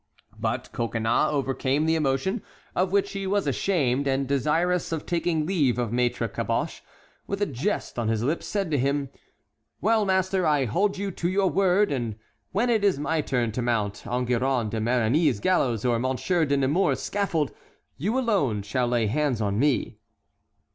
[0.39, 2.41] But Coconnas overcame the emotion,
[2.75, 6.81] of which he was ashamed, and desirous of taking leave of Maître Caboche
[7.27, 9.09] with a jest on his lips, said to him:
[9.79, 12.15] "Well, master, I hold you to your word, and
[12.51, 17.03] when it is my turn to mount Enguerrand de Marigny's gallows or Monsieur de Nemours's
[17.03, 17.51] scaffold
[17.95, 19.99] you alone shall lay hands on me."